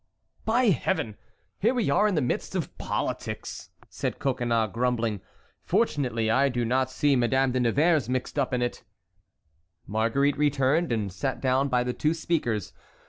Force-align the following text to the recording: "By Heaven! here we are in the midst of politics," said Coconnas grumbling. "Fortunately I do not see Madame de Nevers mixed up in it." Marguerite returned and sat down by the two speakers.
"By 0.45 0.69
Heaven! 0.69 1.15
here 1.59 1.75
we 1.75 1.91
are 1.91 2.07
in 2.07 2.15
the 2.15 2.23
midst 2.23 2.55
of 2.55 2.75
politics," 2.79 3.69
said 3.87 4.17
Coconnas 4.17 4.71
grumbling. 4.73 5.21
"Fortunately 5.63 6.31
I 6.31 6.49
do 6.49 6.65
not 6.65 6.89
see 6.89 7.15
Madame 7.15 7.51
de 7.51 7.59
Nevers 7.59 8.09
mixed 8.09 8.39
up 8.39 8.51
in 8.51 8.63
it." 8.63 8.83
Marguerite 9.85 10.39
returned 10.39 10.91
and 10.91 11.13
sat 11.13 11.39
down 11.39 11.67
by 11.67 11.83
the 11.83 11.93
two 11.93 12.15
speakers. 12.15 12.73